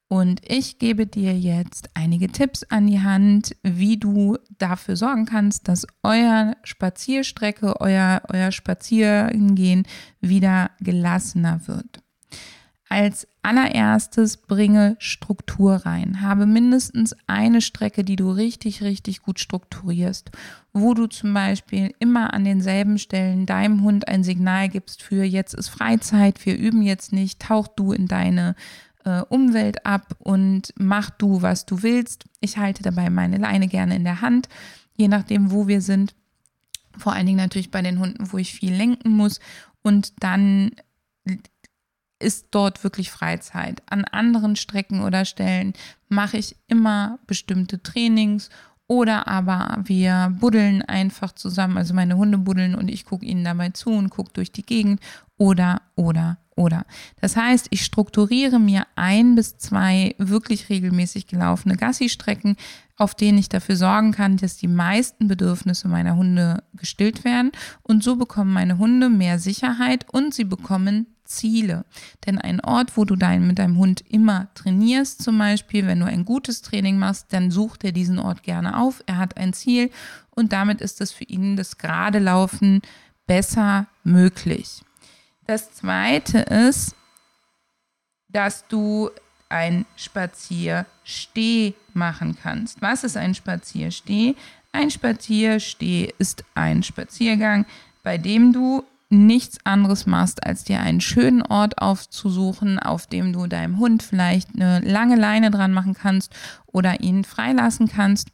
Und 0.07 0.41
ich 0.51 0.79
gebe 0.79 1.05
dir 1.05 1.37
jetzt 1.37 1.91
einige 1.93 2.29
Tipps 2.29 2.63
an 2.63 2.87
die 2.87 3.01
Hand, 3.01 3.55
wie 3.61 3.97
du 3.97 4.39
dafür 4.57 4.95
sorgen 4.95 5.25
kannst, 5.25 5.67
dass 5.67 5.85
euer 6.01 6.55
Spazierstrecke, 6.63 7.79
euer, 7.79 8.23
euer 8.29 8.51
Spazierengehen 8.51 9.83
wieder 10.19 10.71
gelassener 10.79 11.67
wird. 11.67 12.01
Als 12.91 13.27
allererstes 13.43 14.37
bringe 14.37 14.95
Struktur 14.97 15.75
rein. 15.75 16.21
Habe 16.21 16.47
mindestens 16.47 17.15
eine 17.27 17.61
Strecke, 17.61 18.03
die 18.03 18.15
du 18.15 18.31
richtig, 18.31 18.81
richtig 18.81 19.21
gut 19.21 19.39
strukturierst, 19.39 20.31
wo 20.73 20.95
du 20.95 21.05
zum 21.05 21.35
Beispiel 21.35 21.93
immer 21.99 22.33
an 22.33 22.45
denselben 22.45 22.97
Stellen 22.97 23.45
deinem 23.45 23.83
Hund 23.83 24.07
ein 24.07 24.23
Signal 24.23 24.69
gibst 24.69 25.03
für 25.03 25.23
jetzt 25.23 25.53
ist 25.53 25.69
Freizeit, 25.69 26.43
wir 26.47 26.57
üben 26.57 26.81
jetzt 26.81 27.13
nicht, 27.13 27.39
tauch 27.39 27.67
du 27.67 27.91
in 27.91 28.07
deine 28.07 28.55
äh, 29.05 29.21
Umwelt 29.21 29.85
ab 29.85 30.15
und 30.17 30.73
mach 30.75 31.11
du, 31.11 31.43
was 31.43 31.67
du 31.67 31.83
willst. 31.83 32.25
Ich 32.39 32.57
halte 32.57 32.81
dabei 32.81 33.11
meine 33.11 33.37
Leine 33.37 33.67
gerne 33.67 33.95
in 33.95 34.03
der 34.03 34.21
Hand, 34.21 34.49
je 34.95 35.07
nachdem, 35.07 35.51
wo 35.51 35.67
wir 35.67 35.81
sind 35.81 36.15
Vor 36.97 37.13
allen 37.13 37.27
Dingen 37.27 37.37
natürlich 37.37 37.69
bei 37.69 37.83
den 37.83 37.99
Hunden, 37.99 38.31
wo 38.31 38.39
ich 38.39 38.51
viel 38.51 38.73
lenken 38.73 39.11
muss. 39.11 39.39
Und 39.83 40.23
dann 40.23 40.71
ist 42.19 42.47
dort 42.51 42.83
wirklich 42.83 43.11
Freizeit. 43.11 43.81
An 43.89 44.05
anderen 44.05 44.55
Strecken 44.55 45.01
oder 45.01 45.25
Stellen 45.25 45.73
mache 46.09 46.37
ich 46.37 46.55
immer 46.67 47.19
bestimmte 47.27 47.81
Trainings 47.81 48.49
oder 48.87 49.27
aber 49.27 49.77
wir 49.83 50.35
buddeln 50.39 50.81
einfach 50.81 51.31
zusammen, 51.33 51.77
also 51.77 51.93
meine 51.93 52.17
Hunde 52.17 52.39
buddeln 52.39 52.73
und 52.73 52.89
ich 52.89 53.05
gucke 53.05 53.25
ihnen 53.25 53.43
dabei 53.43 53.69
zu 53.69 53.91
und 53.91 54.09
gucke 54.09 54.33
durch 54.33 54.51
die 54.51 54.65
Gegend 54.65 54.99
oder, 55.37 55.83
oder, 55.95 56.39
oder. 56.55 56.85
Das 57.21 57.35
heißt, 57.35 57.67
ich 57.69 57.85
strukturiere 57.85 58.59
mir 58.59 58.87
ein 58.95 59.35
bis 59.35 59.57
zwei 59.57 60.15
wirklich 60.17 60.69
regelmäßig 60.69 61.27
gelaufene 61.27 61.77
Gassi-Strecken, 61.77 62.55
auf 62.97 63.13
denen 63.13 63.37
ich 63.37 63.47
dafür 63.47 63.75
sorgen 63.75 64.11
kann, 64.11 64.37
dass 64.37 64.57
die 64.57 64.67
meisten 64.67 65.27
Bedürfnisse 65.27 65.87
meiner 65.87 66.15
Hunde 66.15 66.63
gestillt 66.73 67.23
werden. 67.23 67.51
Und 67.83 68.03
so 68.03 68.15
bekommen 68.15 68.51
meine 68.51 68.79
Hunde 68.79 69.09
mehr 69.09 69.37
Sicherheit 69.37 70.05
und 70.11 70.33
sie 70.33 70.45
bekommen 70.45 71.05
Ziele. 71.29 71.85
Denn 72.25 72.37
ein 72.37 72.59
Ort, 72.59 72.97
wo 72.97 73.05
du 73.05 73.15
dein, 73.15 73.47
mit 73.47 73.59
deinem 73.59 73.77
Hund 73.77 74.03
immer 74.09 74.47
trainierst, 74.55 75.21
zum 75.21 75.37
Beispiel, 75.37 75.87
wenn 75.87 75.99
du 75.99 76.05
ein 76.05 76.25
gutes 76.25 76.61
Training 76.61 76.97
machst, 76.97 77.27
dann 77.29 77.51
sucht 77.51 77.83
er 77.83 77.91
diesen 77.91 78.19
Ort 78.19 78.43
gerne 78.43 78.77
auf. 78.77 79.03
Er 79.05 79.17
hat 79.17 79.37
ein 79.37 79.53
Ziel 79.53 79.91
und 80.31 80.51
damit 80.51 80.81
ist 80.81 80.99
es 81.01 81.11
für 81.11 81.23
ihn 81.25 81.55
das 81.55 81.77
gerade 81.77 82.19
Laufen 82.19 82.81
besser 83.27 83.87
möglich. 84.03 84.81
Das 85.45 85.71
zweite 85.73 86.39
ist, 86.39 86.95
dass 88.27 88.67
du 88.67 89.09
ein 89.49 89.85
Spaziersteh 89.95 91.73
machen 91.93 92.37
kannst. 92.41 92.81
Was 92.81 93.03
ist 93.03 93.17
ein 93.17 93.33
Spaziersteh? 93.33 94.35
Ein 94.71 94.91
Spaziersteh 94.91 96.13
ist 96.19 96.43
ein 96.53 96.83
Spaziergang, 96.83 97.65
bei 98.03 98.17
dem 98.17 98.53
du 98.53 98.83
nichts 99.09 99.57
anderes 99.63 100.05
machst, 100.05 100.45
als 100.45 100.63
dir 100.63 100.79
einen 100.79 101.01
schönen 101.01 101.41
Ort 101.41 101.79
aufzusuchen, 101.79 102.79
auf 102.79 103.07
dem 103.07 103.33
du 103.33 103.47
deinem 103.47 103.79
Hund 103.79 104.03
vielleicht 104.03 104.49
eine 104.55 104.79
lange 104.79 105.15
Leine 105.15 105.49
dran 105.51 105.73
machen 105.73 105.95
kannst 105.95 106.31
oder 106.67 107.01
ihn 107.01 107.23
freilassen 107.23 107.87
kannst 107.87 108.29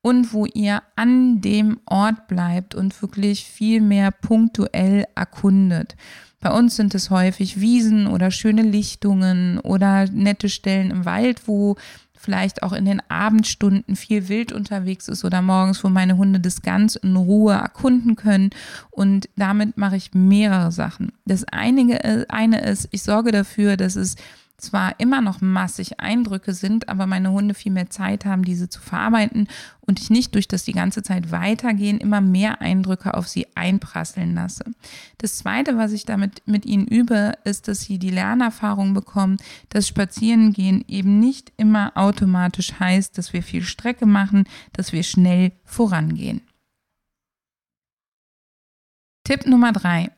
und 0.00 0.32
wo 0.32 0.46
ihr 0.46 0.82
an 0.96 1.40
dem 1.40 1.80
Ort 1.86 2.26
bleibt 2.26 2.74
und 2.74 3.00
wirklich 3.02 3.44
viel 3.44 3.80
mehr 3.80 4.10
punktuell 4.10 5.06
erkundet. 5.14 5.96
Bei 6.40 6.50
uns 6.50 6.76
sind 6.76 6.94
es 6.94 7.08
häufig 7.08 7.58
Wiesen 7.58 8.06
oder 8.06 8.30
schöne 8.30 8.60
Lichtungen 8.60 9.58
oder 9.60 10.06
nette 10.10 10.50
Stellen 10.50 10.90
im 10.90 11.06
Wald, 11.06 11.48
wo 11.48 11.76
vielleicht 12.24 12.62
auch 12.62 12.72
in 12.72 12.84
den 12.84 13.02
Abendstunden 13.08 13.96
viel 13.96 14.28
wild 14.28 14.52
unterwegs 14.52 15.08
ist 15.08 15.24
oder 15.24 15.42
morgens, 15.42 15.84
wo 15.84 15.88
meine 15.88 16.16
Hunde 16.16 16.40
das 16.40 16.62
ganz 16.62 16.96
in 16.96 17.16
Ruhe 17.16 17.52
erkunden 17.52 18.16
können. 18.16 18.50
Und 18.90 19.28
damit 19.36 19.76
mache 19.76 19.96
ich 19.96 20.14
mehrere 20.14 20.72
Sachen. 20.72 21.12
Das 21.26 21.44
eine, 21.44 22.26
eine 22.30 22.60
ist, 22.62 22.88
ich 22.90 23.02
sorge 23.02 23.30
dafür, 23.30 23.76
dass 23.76 23.96
es 23.96 24.16
zwar 24.56 24.98
immer 25.00 25.20
noch 25.20 25.40
massig 25.40 26.00
Eindrücke 26.00 26.54
sind, 26.54 26.88
aber 26.88 27.06
meine 27.06 27.32
Hunde 27.32 27.54
viel 27.54 27.72
mehr 27.72 27.90
Zeit 27.90 28.24
haben, 28.24 28.44
diese 28.44 28.68
zu 28.68 28.80
verarbeiten 28.80 29.48
und 29.80 30.00
ich 30.00 30.10
nicht 30.10 30.34
durch 30.34 30.48
das 30.48 30.64
die 30.64 30.72
ganze 30.72 31.02
Zeit 31.02 31.30
weitergehen, 31.32 31.98
immer 31.98 32.20
mehr 32.20 32.60
Eindrücke 32.60 33.14
auf 33.14 33.28
sie 33.28 33.46
einprasseln 33.54 34.34
lasse. 34.34 34.64
Das 35.18 35.36
zweite, 35.36 35.76
was 35.76 35.92
ich 35.92 36.04
damit 36.04 36.42
mit 36.46 36.66
ihnen 36.66 36.86
übe, 36.86 37.34
ist, 37.44 37.68
dass 37.68 37.80
sie 37.80 37.98
die 37.98 38.10
Lernerfahrung 38.10 38.94
bekommen, 38.94 39.38
dass 39.68 39.88
Spazierengehen 39.88 40.84
eben 40.88 41.18
nicht 41.18 41.52
immer 41.56 41.92
automatisch 41.96 42.78
heißt, 42.78 43.18
dass 43.18 43.32
wir 43.32 43.42
viel 43.42 43.62
Strecke 43.62 44.06
machen, 44.06 44.44
dass 44.72 44.92
wir 44.92 45.02
schnell 45.02 45.52
vorangehen. 45.64 46.40
Tipp 49.24 49.46
Nummer 49.46 49.72
drei. 49.72 50.10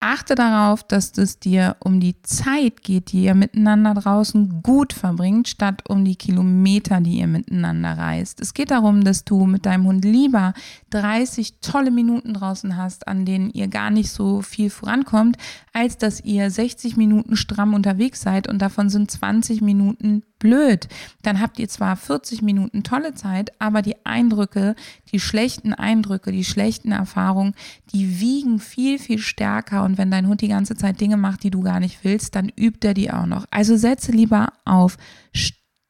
Achte 0.00 0.36
darauf, 0.36 0.84
dass 0.84 1.18
es 1.18 1.40
dir 1.40 1.76
um 1.80 1.98
die 1.98 2.22
Zeit 2.22 2.82
geht, 2.82 3.10
die 3.10 3.24
ihr 3.24 3.34
miteinander 3.34 3.94
draußen 3.94 4.62
gut 4.62 4.92
verbringt, 4.92 5.48
statt 5.48 5.82
um 5.88 6.04
die 6.04 6.14
Kilometer, 6.14 7.00
die 7.00 7.18
ihr 7.18 7.26
miteinander 7.26 7.98
reist. 7.98 8.40
Es 8.40 8.54
geht 8.54 8.70
darum, 8.70 9.02
dass 9.02 9.24
du 9.24 9.44
mit 9.44 9.66
deinem 9.66 9.86
Hund 9.86 10.04
lieber 10.04 10.54
30 10.90 11.60
tolle 11.62 11.90
Minuten 11.90 12.32
draußen 12.32 12.76
hast, 12.76 13.08
an 13.08 13.24
denen 13.24 13.50
ihr 13.50 13.66
gar 13.66 13.90
nicht 13.90 14.12
so 14.12 14.40
viel 14.40 14.70
vorankommt, 14.70 15.36
als 15.72 15.98
dass 15.98 16.20
ihr 16.20 16.48
60 16.48 16.96
Minuten 16.96 17.34
stramm 17.34 17.74
unterwegs 17.74 18.20
seid 18.20 18.48
und 18.48 18.62
davon 18.62 18.90
sind 18.90 19.10
20 19.10 19.62
Minuten 19.62 20.22
blöd. 20.38 20.88
Dann 21.22 21.40
habt 21.40 21.58
ihr 21.58 21.68
zwar 21.68 21.96
40 21.96 22.42
Minuten 22.42 22.82
tolle 22.82 23.14
Zeit, 23.14 23.50
aber 23.60 23.82
die 23.82 23.96
Eindrücke, 24.04 24.74
die 25.12 25.20
schlechten 25.20 25.74
Eindrücke, 25.74 26.32
die 26.32 26.44
schlechten 26.44 26.92
Erfahrungen, 26.92 27.54
die 27.92 28.20
wiegen 28.20 28.58
viel, 28.58 28.98
viel 28.98 29.18
stärker. 29.18 29.84
Und 29.84 29.98
wenn 29.98 30.10
dein 30.10 30.28
Hund 30.28 30.40
die 30.40 30.48
ganze 30.48 30.76
Zeit 30.76 31.00
Dinge 31.00 31.16
macht, 31.16 31.42
die 31.42 31.50
du 31.50 31.62
gar 31.62 31.80
nicht 31.80 32.04
willst, 32.04 32.34
dann 32.34 32.48
übt 32.48 32.86
er 32.86 32.94
die 32.94 33.10
auch 33.10 33.26
noch. 33.26 33.46
Also 33.50 33.76
setze 33.76 34.12
lieber 34.12 34.52
auf 34.64 34.96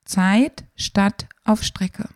Zeit 0.05 0.65
statt 0.77 1.27
auf 1.45 1.63
Strecke. 1.63 2.09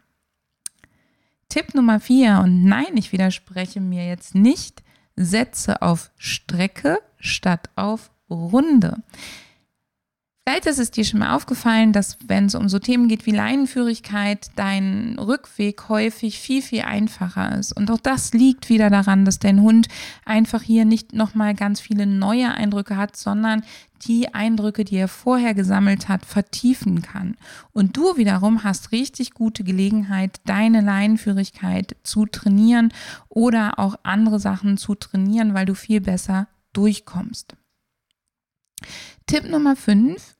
Tipp 1.48 1.74
Nummer 1.74 2.00
vier, 2.00 2.40
und 2.42 2.64
nein, 2.64 2.96
ich 2.96 3.12
widerspreche 3.12 3.78
mir 3.78 4.06
jetzt 4.06 4.34
nicht, 4.34 4.82
setze 5.16 5.82
auf 5.82 6.10
Strecke 6.16 6.98
statt 7.18 7.68
auf 7.76 8.10
Runde. 8.30 9.02
Vielleicht 10.52 10.66
ist 10.66 10.78
es 10.78 10.90
dir 10.90 11.04
schon 11.06 11.20
mal 11.20 11.34
aufgefallen, 11.34 11.94
dass 11.94 12.18
wenn 12.26 12.44
es 12.44 12.54
um 12.54 12.68
so 12.68 12.78
Themen 12.78 13.08
geht 13.08 13.24
wie 13.24 13.30
Leinenführigkeit, 13.30 14.50
dein 14.54 15.16
Rückweg 15.18 15.88
häufig 15.88 16.40
viel, 16.40 16.60
viel 16.60 16.82
einfacher 16.82 17.56
ist. 17.56 17.72
Und 17.72 17.90
auch 17.90 17.98
das 17.98 18.34
liegt 18.34 18.68
wieder 18.68 18.90
daran, 18.90 19.24
dass 19.24 19.38
dein 19.38 19.62
Hund 19.62 19.88
einfach 20.26 20.60
hier 20.60 20.84
nicht 20.84 21.14
nochmal 21.14 21.54
ganz 21.54 21.80
viele 21.80 22.06
neue 22.06 22.52
Eindrücke 22.52 22.98
hat, 22.98 23.16
sondern 23.16 23.64
die 24.04 24.34
Eindrücke, 24.34 24.84
die 24.84 24.96
er 24.96 25.08
vorher 25.08 25.54
gesammelt 25.54 26.10
hat, 26.10 26.26
vertiefen 26.26 27.00
kann. 27.00 27.38
Und 27.72 27.96
du 27.96 28.18
wiederum 28.18 28.62
hast 28.62 28.92
richtig 28.92 29.32
gute 29.32 29.64
Gelegenheit, 29.64 30.38
deine 30.44 30.82
Leinenführigkeit 30.82 31.96
zu 32.02 32.26
trainieren 32.26 32.92
oder 33.30 33.78
auch 33.78 33.94
andere 34.02 34.38
Sachen 34.38 34.76
zu 34.76 34.96
trainieren, 34.96 35.54
weil 35.54 35.64
du 35.64 35.74
viel 35.74 36.02
besser 36.02 36.46
durchkommst. 36.74 37.56
Tipp 39.26 39.48
Nummer 39.48 39.76
5. 39.76 40.36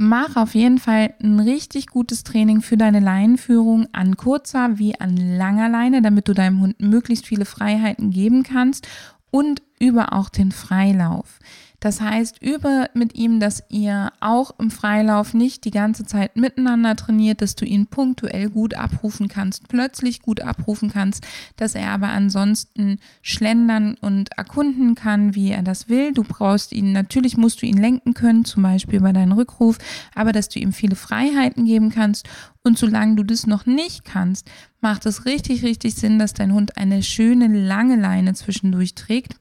Mach 0.00 0.36
auf 0.36 0.54
jeden 0.54 0.78
Fall 0.78 1.12
ein 1.20 1.40
richtig 1.40 1.88
gutes 1.88 2.22
Training 2.22 2.62
für 2.62 2.76
deine 2.76 3.00
Leinenführung 3.00 3.88
an 3.90 4.16
kurzer 4.16 4.78
wie 4.78 4.98
an 5.00 5.16
langer 5.16 5.68
Leine, 5.68 6.02
damit 6.02 6.28
du 6.28 6.34
deinem 6.34 6.60
Hund 6.60 6.80
möglichst 6.80 7.26
viele 7.26 7.44
Freiheiten 7.44 8.12
geben 8.12 8.44
kannst 8.44 8.86
und 9.32 9.60
über 9.80 10.12
auch 10.12 10.28
den 10.28 10.52
Freilauf. 10.52 11.40
Das 11.80 12.00
heißt, 12.00 12.42
übe 12.42 12.86
mit 12.94 13.14
ihm, 13.14 13.38
dass 13.38 13.62
ihr 13.68 14.12
auch 14.18 14.58
im 14.58 14.72
Freilauf 14.72 15.32
nicht 15.32 15.64
die 15.64 15.70
ganze 15.70 16.04
Zeit 16.04 16.34
miteinander 16.34 16.96
trainiert, 16.96 17.40
dass 17.40 17.54
du 17.54 17.64
ihn 17.64 17.86
punktuell 17.86 18.50
gut 18.50 18.74
abrufen 18.74 19.28
kannst, 19.28 19.68
plötzlich 19.68 20.20
gut 20.20 20.40
abrufen 20.40 20.90
kannst, 20.90 21.24
dass 21.54 21.76
er 21.76 21.90
aber 21.90 22.08
ansonsten 22.08 22.98
schlendern 23.22 23.96
und 24.00 24.36
erkunden 24.36 24.96
kann, 24.96 25.36
wie 25.36 25.50
er 25.50 25.62
das 25.62 25.88
will. 25.88 26.12
Du 26.12 26.24
brauchst 26.24 26.72
ihn, 26.72 26.90
natürlich 26.90 27.36
musst 27.36 27.62
du 27.62 27.66
ihn 27.66 27.78
lenken 27.78 28.12
können, 28.12 28.44
zum 28.44 28.64
Beispiel 28.64 29.00
bei 29.00 29.12
deinem 29.12 29.32
Rückruf, 29.32 29.78
aber 30.16 30.32
dass 30.32 30.48
du 30.48 30.58
ihm 30.58 30.72
viele 30.72 30.96
Freiheiten 30.96 31.64
geben 31.64 31.90
kannst. 31.90 32.28
Und 32.64 32.76
solange 32.76 33.14
du 33.14 33.22
das 33.22 33.46
noch 33.46 33.66
nicht 33.66 34.04
kannst, 34.04 34.50
macht 34.80 35.06
es 35.06 35.26
richtig, 35.26 35.62
richtig 35.62 35.94
Sinn, 35.94 36.18
dass 36.18 36.34
dein 36.34 36.52
Hund 36.52 36.76
eine 36.76 37.04
schöne 37.04 37.46
lange 37.46 37.94
Leine 37.94 38.34
zwischendurch 38.34 38.96
trägt 38.96 39.36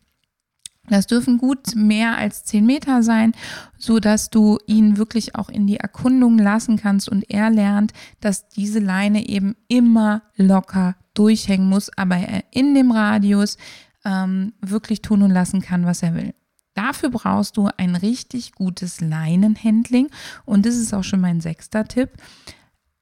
das 0.90 1.08
dürfen 1.08 1.38
gut 1.38 1.76
mehr 1.76 2.18
als 2.18 2.44
zehn 2.44 2.66
Meter 2.66 3.04
sein, 3.04 3.34
so 3.78 4.00
dass 4.00 4.30
du 4.30 4.58
ihn 4.68 4.98
wirklich 4.98 5.36
auch 5.36 5.50
in 5.50 5.68
die 5.68 5.78
Erkundung 5.78 6.38
lassen 6.38 6.78
kannst 6.78 7.10
und 7.10 7.30
er 7.30 7.50
lernt, 7.50 7.94
dass 8.22 8.48
diese 8.48 8.80
Leine 8.80 9.28
eben 9.28 9.56
immer 9.68 10.24
locker 10.36 10.96
durchhängen 11.14 11.68
muss, 11.68 11.90
aber 11.98 12.18
er 12.18 12.44
in 12.52 12.74
dem 12.74 12.92
Radius 12.92 13.58
ähm, 14.06 14.54
wirklich 14.62 15.02
tun 15.02 15.22
und 15.22 15.32
lassen 15.32 15.62
kann, 15.62 15.86
was 15.86 16.04
er 16.04 16.16
will. 16.16 16.34
Dafür 16.74 17.10
brauchst 17.10 17.58
du 17.58 17.70
ein 17.78 17.96
richtig 17.96 18.52
gutes 18.54 19.02
Leinenhandling 19.02 20.10
und 20.46 20.66
das 20.66 20.76
ist 20.76 20.94
auch 20.94 21.04
schon 21.04 21.20
mein 21.20 21.42
sechster 21.42 21.86
Tipp. 21.86 22.12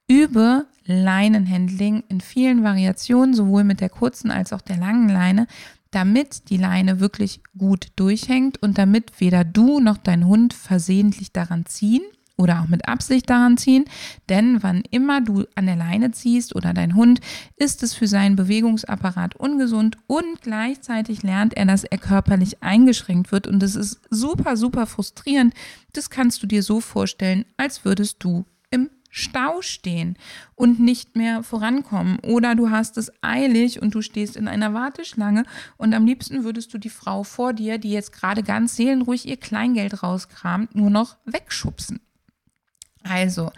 Übe 0.08 0.68
Leinenhandling 0.86 2.04
in 2.08 2.22
vielen 2.22 2.64
Variationen, 2.64 3.34
sowohl 3.34 3.64
mit 3.64 3.82
der 3.82 3.90
kurzen 3.90 4.32
als 4.32 4.54
auch 4.54 4.62
der 4.62 4.78
langen 4.78 5.10
Leine, 5.10 5.48
damit 5.96 6.50
die 6.50 6.58
Leine 6.58 7.00
wirklich 7.00 7.42
gut 7.58 7.88
durchhängt 7.96 8.62
und 8.62 8.78
damit 8.78 9.22
weder 9.22 9.46
du 9.46 9.80
noch 9.80 9.98
dein 9.98 10.26
Hund 10.26 10.54
versehentlich 10.54 11.32
daran 11.32 11.66
ziehen 11.66 12.04
oder 12.38 12.62
auch 12.62 12.68
mit 12.68 12.88
Absicht 12.90 13.30
daran 13.30 13.58
ziehen. 13.58 13.86
Denn 14.28 14.62
wann 14.62 14.84
immer 14.92 15.22
du 15.22 15.46
an 15.56 15.68
der 15.68 15.78
Leine 15.78 16.12
ziehst 16.12 16.54
oder 16.54 16.74
dein 16.74 16.96
Hund, 16.96 17.22
ist 17.56 17.82
es 17.82 17.94
für 17.94 18.08
seinen 18.08 18.36
Bewegungsapparat 18.36 19.38
ungesund 19.38 19.98
und 20.08 20.42
gleichzeitig 20.42 21.24
lernt 21.24 21.56
er, 21.56 21.66
dass 21.66 21.86
er 21.86 21.98
körperlich 21.98 22.62
eingeschränkt 22.62 23.32
wird. 23.32 23.48
Und 23.48 23.60
das 23.60 23.76
ist 23.76 24.02
super, 24.10 24.58
super 24.58 24.88
frustrierend. 24.88 25.54
Das 25.94 26.10
kannst 26.10 26.44
du 26.44 26.48
dir 26.48 26.62
so 26.62 26.82
vorstellen, 26.82 27.46
als 27.56 27.86
würdest 27.86 28.18
du 28.20 28.46
Stau 29.18 29.62
stehen 29.62 30.18
und 30.56 30.82
nicht 30.82 31.16
mehr 31.16 31.42
vorankommen. 31.42 32.20
Oder 32.20 32.54
du 32.54 32.70
hast 32.70 32.98
es 32.98 33.14
eilig 33.22 33.82
und 33.82 33.96
du 33.96 34.02
stehst 34.02 34.36
in 34.36 34.50
einer 34.50 34.74
Warteschlange 34.74 35.46
und 35.78 35.94
am 35.94 36.06
liebsten 36.06 36.44
würdest 36.44 36.74
du 36.74 36.78
die 36.78 36.90
Frau 36.90 37.24
vor 37.24 37.54
dir, 37.54 37.78
die 37.78 37.92
jetzt 37.92 38.12
gerade 38.12 38.44
ganz 38.44 38.76
seelenruhig 38.76 39.26
ihr 39.26 39.38
Kleingeld 39.38 40.04
rauskramt, 40.04 40.76
nur 40.76 40.90
noch 40.90 41.16
wegschubsen. 41.24 42.02
Also, 43.04 43.52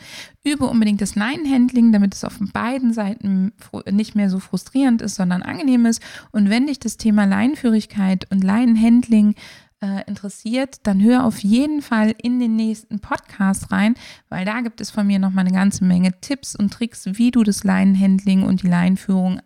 übe 0.44 0.66
unbedingt 0.66 1.02
das 1.02 1.16
Leinenhandling, 1.16 1.92
damit 1.92 2.14
es 2.14 2.24
auf 2.24 2.38
beiden 2.54 2.94
Seiten 2.94 3.54
nicht 3.90 4.14
mehr 4.14 4.30
so 4.30 4.40
frustrierend 4.40 5.02
ist, 5.02 5.16
sondern 5.16 5.42
angenehm 5.42 5.88
ist. 5.88 6.04
Und 6.32 6.52
wenn 6.52 6.68
dich 6.68 6.78
das 6.78 6.98
Thema 6.98 7.26
Leinenführigkeit 7.26 8.30
und 8.30 8.44
Leinenhandling 8.44 9.34
äh, 9.82 10.04
interessiert, 10.08 10.78
dann 10.84 11.02
hör 11.04 11.26
auf 11.26 11.40
jeden 11.40 11.82
Fall 11.82 12.16
in 12.22 12.40
den 12.40 12.56
nächsten 12.56 13.00
Podcast 13.00 13.72
rein, 13.72 13.96
weil 14.30 14.46
da 14.46 14.62
gibt 14.62 14.82
es 14.82 14.90
von 14.90 15.06
mir 15.06 15.20
noch 15.20 15.32
mal 15.32 15.42
eine 15.42 15.52
ganze 15.52 15.84
Menge 15.84 16.20
Tipps 16.22 16.56
und 16.56 16.74
Tricks, 16.74 17.06
wie 17.06 17.32
du 17.32 17.44
das 17.44 17.64
Leinenhandling 17.64 18.44
und 18.44 18.64
die 18.64 18.68
Leinenführung 18.68 19.42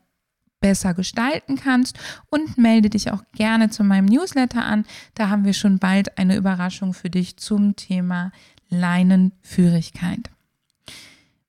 besser 0.61 0.93
gestalten 0.93 1.57
kannst 1.57 1.97
und 2.29 2.57
melde 2.57 2.89
dich 2.89 3.11
auch 3.11 3.23
gerne 3.33 3.69
zu 3.69 3.83
meinem 3.83 4.05
Newsletter 4.05 4.63
an. 4.63 4.85
Da 5.15 5.29
haben 5.29 5.43
wir 5.43 5.53
schon 5.53 5.79
bald 5.79 6.17
eine 6.17 6.35
Überraschung 6.35 6.93
für 6.93 7.09
dich 7.09 7.37
zum 7.37 7.75
Thema 7.75 8.31
Leinenführigkeit. 8.69 10.29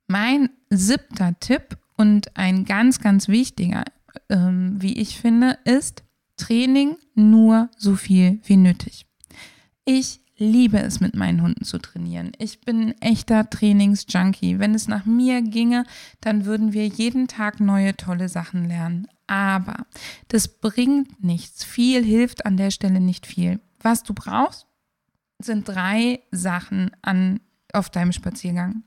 Mein 0.09 0.51
siebter 0.71 1.39
Tipp 1.39 1.79
und 1.97 2.37
ein 2.37 2.65
ganz, 2.65 3.01
ganz 3.01 3.29
wichtiger, 3.29 3.85
ähm, 4.29 4.77
wie 4.81 4.99
ich 4.99 5.21
finde, 5.21 5.59
ist 5.65 6.03
Training 6.42 6.96
nur 7.14 7.70
so 7.76 7.94
viel 7.94 8.40
wie 8.44 8.56
nötig. 8.56 9.06
Ich 9.84 10.20
liebe 10.37 10.78
es, 10.78 10.99
mit 10.99 11.14
meinen 11.14 11.40
Hunden 11.40 11.64
zu 11.64 11.78
trainieren. 11.78 12.32
Ich 12.38 12.61
bin 12.61 12.88
ein 12.88 13.00
echter 13.00 13.49
Trainingsjunkie. 13.49 14.58
Wenn 14.58 14.75
es 14.75 14.88
nach 14.88 15.04
mir 15.04 15.40
ginge, 15.42 15.84
dann 16.20 16.44
würden 16.44 16.72
wir 16.72 16.87
jeden 16.88 17.28
Tag 17.28 17.61
neue 17.61 17.96
tolle 17.96 18.28
Sachen 18.28 18.66
lernen. 18.66 19.06
Aber 19.28 19.87
das 20.28 20.49
bringt 20.49 21.22
nichts. 21.22 21.62
Viel 21.62 22.04
hilft 22.04 22.44
an 22.44 22.56
der 22.56 22.72
Stelle 22.72 23.00
nicht 23.00 23.26
viel. 23.26 23.61
Was 23.80 24.02
du 24.02 24.14
brauchst, 24.14 24.66
sind 25.38 25.68
drei 25.68 26.20
Sachen 26.32 26.90
an, 27.02 27.40
auf 27.72 27.88
deinem 27.88 28.12
Spaziergang. 28.12 28.82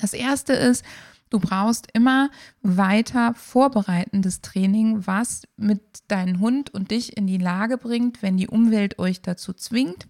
Das 0.00 0.12
erste 0.12 0.52
ist, 0.52 0.84
du 1.30 1.40
brauchst 1.40 1.88
immer 1.92 2.30
weiter 2.62 3.34
vorbereitendes 3.34 4.40
Training, 4.40 5.06
was 5.06 5.42
mit 5.56 5.80
deinem 6.08 6.40
Hund 6.40 6.72
und 6.72 6.90
dich 6.90 7.16
in 7.16 7.26
die 7.26 7.38
Lage 7.38 7.78
bringt, 7.78 8.22
wenn 8.22 8.36
die 8.36 8.48
Umwelt 8.48 8.98
euch 8.98 9.22
dazu 9.22 9.52
zwingt, 9.52 10.08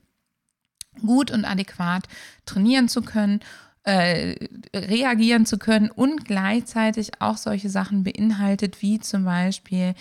gut 1.00 1.30
und 1.30 1.44
adäquat 1.44 2.08
trainieren 2.44 2.88
zu 2.88 3.02
können 3.02 3.40
äh, 3.87 4.49
reagieren 4.75 5.46
zu 5.46 5.58
können 5.58 5.92
und 5.92 6.25
gleichzeitig 6.25 7.20
auch 7.20 7.37
solche 7.37 7.70
Sachen 7.70 8.02
beinhaltet, 8.02 8.82
wie 8.82 8.99
zum 8.99 9.25
Beispiel 9.25 9.94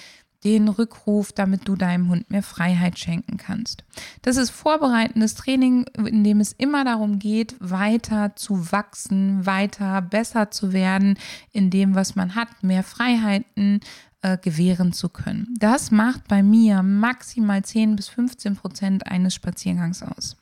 den 0.45 0.67
Rückruf, 0.67 1.31
damit 1.31 1.67
du 1.67 1.75
deinem 1.75 2.07
Hund 2.07 2.29
mehr 2.29 2.43
Freiheit 2.43 2.99
schenken 2.99 3.37
kannst. 3.37 3.83
Das 4.21 4.37
ist 4.37 4.51
vorbereitendes 4.51 5.33
Training, 5.33 5.85
in 5.97 6.23
dem 6.23 6.39
es 6.39 6.53
immer 6.53 6.85
darum 6.85 7.17
geht, 7.17 7.55
weiter 7.59 8.35
zu 8.35 8.71
wachsen, 8.71 9.45
weiter 9.45 10.01
besser 10.03 10.51
zu 10.51 10.71
werden 10.71 11.17
in 11.51 11.71
dem, 11.71 11.95
was 11.95 12.15
man 12.15 12.35
hat, 12.35 12.61
mehr 12.61 12.83
Freiheiten 12.83 13.79
äh, 14.21 14.37
gewähren 14.37 14.93
zu 14.93 15.09
können. 15.09 15.53
Das 15.57 15.89
macht 15.91 16.27
bei 16.27 16.43
mir 16.43 16.83
maximal 16.83 17.63
10 17.63 17.95
bis 17.95 18.07
15 18.07 18.55
Prozent 18.55 19.07
eines 19.07 19.33
Spaziergangs 19.33 20.03
aus. 20.03 20.37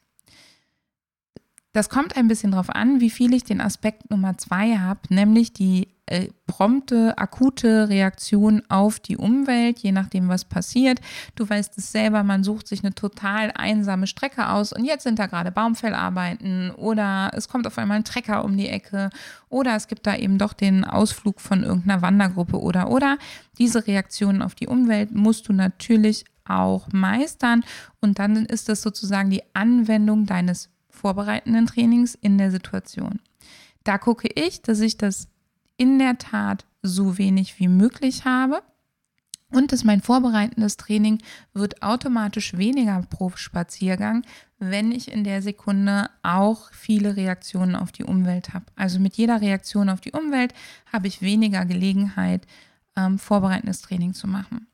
Das 1.74 1.90
kommt 1.90 2.16
ein 2.16 2.28
bisschen 2.28 2.52
darauf 2.52 2.70
an, 2.70 3.02
wie 3.02 3.10
viel 3.10 3.34
ich 3.34 3.46
den 3.46 3.60
Aspekt 3.60 4.12
Nummer 4.12 4.38
zwei 4.38 4.78
habe, 4.78 5.00
nämlich 5.10 5.54
die 5.54 5.88
äh, 6.06 6.28
prompte, 6.46 7.18
akute 7.18 7.90
Reaktion 7.90 8.62
auf 8.70 9.00
die 9.00 9.18
Umwelt, 9.18 9.80
je 9.80 9.92
nachdem, 9.92 10.30
was 10.30 10.46
passiert. 10.46 11.00
Du 11.34 11.50
weißt 11.50 11.76
es 11.80 11.92
selber, 11.92 12.22
man 12.22 12.44
sucht 12.44 12.68
sich 12.68 12.84
eine 12.84 12.94
total 12.94 13.52
einsame 13.56 14.06
Strecke 14.06 14.50
aus 14.50 14.72
und 14.72 14.86
jetzt 14.86 15.02
sind 15.02 15.18
da 15.18 15.26
gerade 15.26 15.52
Baumfellarbeiten 15.52 16.70
oder 16.72 17.32
es 17.34 17.48
kommt 17.48 17.66
auf 17.66 17.80
einmal 17.80 17.98
ein 17.98 18.04
Trecker 18.04 18.46
um 18.46 18.56
die 18.56 18.70
Ecke 18.70 19.10
oder 19.50 19.76
es 19.76 19.88
gibt 19.88 20.06
da 20.06 20.16
eben 20.16 20.38
doch 20.38 20.54
den 20.54 20.86
Ausflug 20.86 21.42
von 21.42 21.64
irgendeiner 21.64 22.04
Wandergruppe 22.04 22.62
oder 22.62 22.92
oder. 22.92 23.18
Diese 23.58 23.88
Reaktionen 23.88 24.44
auf 24.44 24.54
die 24.54 24.68
Umwelt 24.68 25.16
musst 25.16 25.50
du 25.50 25.54
natürlich 25.54 26.26
auch 26.46 26.88
meistern 26.92 27.64
und 28.00 28.20
dann 28.20 28.46
ist 28.46 28.70
das 28.70 28.84
sozusagen 28.84 29.32
die 29.32 29.42
Anwendung 29.56 30.28
deines 30.28 30.70
vorbereitenden 31.04 31.66
Trainings 31.66 32.16
in 32.16 32.38
der 32.38 32.50
Situation. 32.50 33.20
Da 33.84 33.98
gucke 33.98 34.30
ich, 34.34 34.62
dass 34.62 34.80
ich 34.80 34.98
das 34.98 35.28
in 35.76 36.00
der 36.00 36.18
Tat 36.18 36.66
so 36.82 37.18
wenig 37.18 37.60
wie 37.60 37.68
möglich 37.68 38.24
habe 38.24 38.64
und 39.52 39.74
dass 39.74 39.84
mein 39.84 40.00
vorbereitendes 40.00 40.78
Training 40.78 41.22
wird 41.54 41.84
automatisch 41.84 42.58
weniger 42.58 43.02
pro 43.10 43.32
Spaziergang, 43.36 44.26
wenn 44.60 44.94
ich 44.94 45.12
in 45.12 45.26
der 45.26 45.42
Sekunde 45.42 46.10
auch 46.22 46.72
viele 46.72 47.18
Reaktionen 47.18 47.76
auf 47.76 47.92
die 47.92 48.06
Umwelt 48.06 48.54
habe. 48.54 48.68
Also 48.78 49.02
mit 49.02 49.18
jeder 49.18 49.42
Reaktion 49.42 49.90
auf 49.90 50.00
die 50.00 50.14
Umwelt 50.14 50.54
habe 50.94 51.08
ich 51.08 51.22
weniger 51.22 51.66
Gelegenheit, 51.66 52.48
ähm, 52.96 53.20
vorbereitendes 53.20 53.82
Training 53.82 54.14
zu 54.14 54.28
machen. 54.28 54.68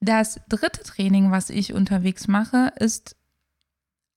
Das 0.00 0.40
dritte 0.48 0.82
Training, 0.82 1.30
was 1.30 1.50
ich 1.50 1.72
unterwegs 1.72 2.26
mache, 2.26 2.72
ist 2.80 3.14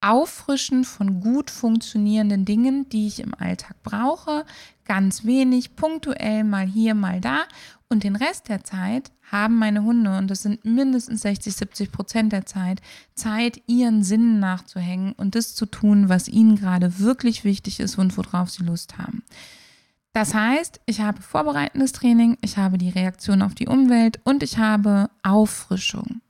Auffrischen 0.04 0.84
von 0.84 1.22
gut 1.22 1.50
funktionierenden 1.50 2.44
Dingen, 2.44 2.90
die 2.90 3.08
ich 3.08 3.22
im 3.22 3.34
Alltag 3.34 3.82
brauche, 3.84 4.46
ganz 4.84 5.24
wenig, 5.24 5.78
punktuell 5.78 6.44
mal 6.44 6.68
hier, 6.68 6.94
mal 6.94 7.22
da. 7.22 7.44
Und 7.88 8.04
den 8.04 8.16
Rest 8.16 8.50
der 8.50 8.64
Zeit 8.64 9.12
haben 9.32 9.58
meine 9.58 9.84
Hunde, 9.84 10.18
und 10.18 10.30
das 10.30 10.44
sind 10.44 10.66
mindestens 10.66 11.22
60, 11.22 11.56
70 11.56 11.92
Prozent 11.92 12.34
der 12.34 12.46
Zeit, 12.46 12.82
Zeit, 13.16 13.62
ihren 13.66 14.04
Sinnen 14.04 14.40
nachzuhängen 14.40 15.14
und 15.14 15.36
das 15.36 15.56
zu 15.56 15.66
tun, 15.66 16.10
was 16.10 16.28
ihnen 16.28 16.58
gerade 16.58 17.00
wirklich 17.00 17.46
wichtig 17.46 17.80
ist 17.80 17.98
und 17.98 18.18
worauf 18.18 18.50
sie 18.50 18.64
Lust 18.64 18.98
haben. 18.98 19.24
Das 20.12 20.34
heißt, 20.34 20.82
ich 20.86 21.02
habe 21.02 21.22
vorbereitendes 21.22 21.94
Training, 21.94 22.38
ich 22.42 22.58
habe 22.58 22.78
die 22.78 22.90
Reaktion 22.90 23.42
auf 23.42 23.56
die 23.56 23.68
Umwelt 23.68 24.20
und 24.24 24.44
ich 24.44 24.58
habe 24.58 25.10
Auffrischung. 25.24 26.23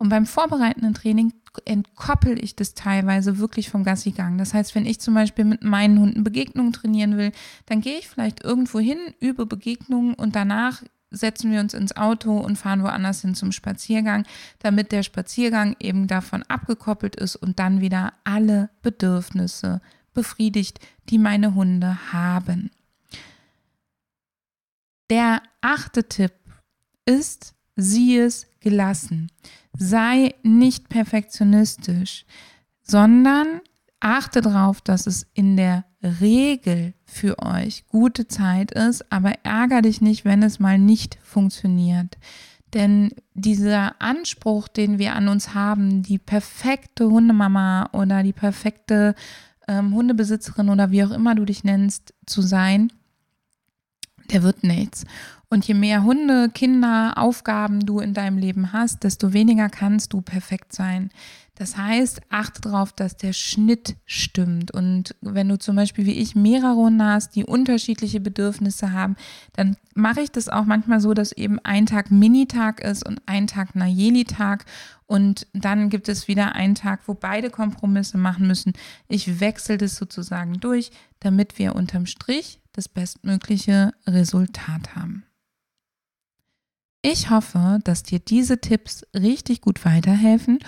Und 0.00 0.08
beim 0.08 0.24
vorbereitenden 0.24 0.94
Training 0.94 1.34
entkoppel 1.66 2.42
ich 2.42 2.56
das 2.56 2.72
teilweise 2.72 3.36
wirklich 3.36 3.68
vom 3.68 3.84
Gassigang. 3.84 4.38
Das 4.38 4.54
heißt, 4.54 4.74
wenn 4.74 4.86
ich 4.86 4.98
zum 4.98 5.12
Beispiel 5.12 5.44
mit 5.44 5.62
meinen 5.62 6.00
Hunden 6.00 6.24
Begegnungen 6.24 6.72
trainieren 6.72 7.18
will, 7.18 7.32
dann 7.66 7.82
gehe 7.82 7.98
ich 7.98 8.08
vielleicht 8.08 8.42
irgendwo 8.42 8.80
hin, 8.80 8.96
übe 9.20 9.44
Begegnungen 9.44 10.14
und 10.14 10.34
danach 10.34 10.82
setzen 11.10 11.52
wir 11.52 11.60
uns 11.60 11.74
ins 11.74 11.94
Auto 11.98 12.38
und 12.38 12.56
fahren 12.56 12.82
woanders 12.82 13.20
hin 13.20 13.34
zum 13.34 13.52
Spaziergang, 13.52 14.24
damit 14.60 14.90
der 14.90 15.02
Spaziergang 15.02 15.76
eben 15.80 16.06
davon 16.06 16.44
abgekoppelt 16.44 17.14
ist 17.16 17.36
und 17.36 17.58
dann 17.58 17.82
wieder 17.82 18.14
alle 18.24 18.70
Bedürfnisse 18.80 19.82
befriedigt, 20.14 20.80
die 21.10 21.18
meine 21.18 21.54
Hunde 21.54 22.10
haben. 22.10 22.70
Der 25.10 25.42
achte 25.60 26.04
Tipp 26.08 26.32
ist, 27.04 27.54
sieh 27.76 28.16
es 28.16 28.46
gelassen. 28.60 29.30
Sei 29.76 30.34
nicht 30.42 30.88
perfektionistisch, 30.88 32.24
sondern 32.82 33.60
achte 34.00 34.40
darauf, 34.40 34.80
dass 34.80 35.06
es 35.06 35.26
in 35.34 35.56
der 35.56 35.84
Regel 36.02 36.94
für 37.04 37.38
euch 37.40 37.86
gute 37.86 38.26
Zeit 38.26 38.72
ist, 38.72 39.12
aber 39.12 39.34
ärger 39.42 39.82
dich 39.82 40.00
nicht, 40.00 40.24
wenn 40.24 40.42
es 40.42 40.58
mal 40.58 40.78
nicht 40.78 41.18
funktioniert. 41.22 42.16
Denn 42.72 43.12
dieser 43.34 44.00
Anspruch, 44.00 44.68
den 44.68 44.98
wir 44.98 45.14
an 45.14 45.28
uns 45.28 45.54
haben, 45.54 46.02
die 46.02 46.18
perfekte 46.18 47.10
Hundemama 47.10 47.90
oder 47.92 48.22
die 48.22 48.32
perfekte 48.32 49.14
ähm, 49.66 49.94
Hundebesitzerin 49.94 50.68
oder 50.68 50.90
wie 50.90 51.04
auch 51.04 51.10
immer 51.10 51.34
du 51.34 51.44
dich 51.44 51.64
nennst, 51.64 52.14
zu 52.26 52.42
sein, 52.42 52.92
der 54.30 54.42
wird 54.42 54.62
nichts. 54.62 55.04
Und 55.52 55.66
je 55.66 55.74
mehr 55.74 56.04
Hunde, 56.04 56.48
Kinder, 56.48 57.14
Aufgaben 57.16 57.80
du 57.80 57.98
in 57.98 58.14
deinem 58.14 58.38
Leben 58.38 58.72
hast, 58.72 59.02
desto 59.02 59.32
weniger 59.32 59.68
kannst 59.68 60.12
du 60.12 60.20
perfekt 60.20 60.72
sein. 60.72 61.10
Das 61.56 61.76
heißt, 61.76 62.22
achte 62.30 62.62
darauf, 62.62 62.92
dass 62.92 63.16
der 63.16 63.32
Schnitt 63.32 63.96
stimmt. 64.06 64.70
Und 64.70 65.14
wenn 65.20 65.48
du 65.48 65.58
zum 65.58 65.74
Beispiel 65.74 66.06
wie 66.06 66.18
ich 66.18 66.36
mehrere 66.36 66.76
Hunde 66.76 67.04
hast, 67.04 67.34
die 67.34 67.44
unterschiedliche 67.44 68.20
Bedürfnisse 68.20 68.92
haben, 68.92 69.16
dann 69.52 69.76
mache 69.94 70.20
ich 70.20 70.30
das 70.30 70.48
auch 70.48 70.64
manchmal 70.64 71.00
so, 71.00 71.14
dass 71.14 71.32
eben 71.32 71.58
ein 71.64 71.84
Tag 71.84 72.12
Minitag 72.12 72.80
ist 72.80 73.04
und 73.04 73.20
ein 73.26 73.48
Tag 73.48 73.74
Nayeli-Tag. 73.74 74.64
Und 75.06 75.48
dann 75.52 75.90
gibt 75.90 76.08
es 76.08 76.28
wieder 76.28 76.54
einen 76.54 76.76
Tag, 76.76 77.00
wo 77.06 77.14
beide 77.14 77.50
Kompromisse 77.50 78.16
machen 78.16 78.46
müssen. 78.46 78.72
Ich 79.08 79.40
wechsle 79.40 79.78
das 79.78 79.96
sozusagen 79.96 80.60
durch, 80.60 80.92
damit 81.18 81.58
wir 81.58 81.74
unterm 81.74 82.06
Strich 82.06 82.60
das 82.72 82.88
bestmögliche 82.88 83.92
Resultat 84.06 84.94
haben. 84.94 85.24
Ich 87.02 87.30
hoffe, 87.30 87.78
dass 87.84 88.02
dir 88.02 88.18
diese 88.18 88.60
Tipps 88.60 89.06
richtig 89.14 89.62
gut 89.62 89.86
weiterhelfen 89.86 90.58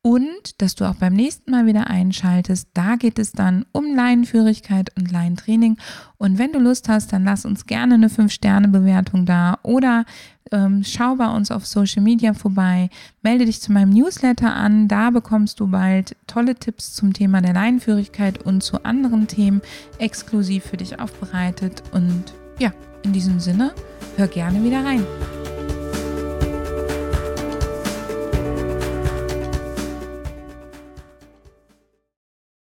und 0.00 0.60
dass 0.62 0.74
du 0.74 0.86
auch 0.86 0.94
beim 0.94 1.12
nächsten 1.12 1.50
Mal 1.50 1.66
wieder 1.66 1.88
einschaltest. 1.88 2.68
Da 2.72 2.96
geht 2.96 3.18
es 3.18 3.32
dann 3.32 3.66
um 3.72 3.94
Laienführigkeit 3.94 4.90
und 4.96 5.12
Laientraining. 5.12 5.76
Und 6.16 6.38
wenn 6.38 6.52
du 6.52 6.58
Lust 6.58 6.88
hast, 6.88 7.12
dann 7.12 7.24
lass 7.24 7.44
uns 7.44 7.66
gerne 7.66 7.94
eine 7.94 8.08
5-Sterne-Bewertung 8.08 9.26
da 9.26 9.58
oder 9.62 10.06
ähm, 10.50 10.82
schau 10.82 11.16
bei 11.16 11.28
uns 11.28 11.50
auf 11.50 11.66
Social 11.66 12.02
Media 12.02 12.32
vorbei, 12.32 12.88
melde 13.20 13.44
dich 13.44 13.60
zu 13.60 13.70
meinem 13.70 13.90
Newsletter 13.90 14.56
an. 14.56 14.88
Da 14.88 15.10
bekommst 15.10 15.60
du 15.60 15.68
bald 15.68 16.16
tolle 16.26 16.54
Tipps 16.54 16.94
zum 16.94 17.12
Thema 17.12 17.42
der 17.42 17.52
Laienführigkeit 17.52 18.42
und 18.42 18.62
zu 18.62 18.82
anderen 18.84 19.28
Themen 19.28 19.60
exklusiv 19.98 20.64
für 20.64 20.78
dich 20.78 20.98
aufbereitet. 21.00 21.82
Und 21.92 22.32
ja, 22.58 22.72
in 23.02 23.12
diesem 23.12 23.40
Sinne, 23.40 23.72
hör 24.16 24.26
gerne 24.26 24.64
wieder 24.64 24.84
rein. 24.84 25.04